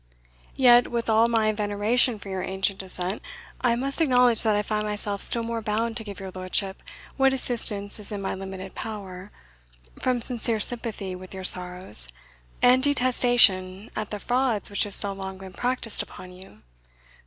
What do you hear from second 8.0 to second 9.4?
in my limited power,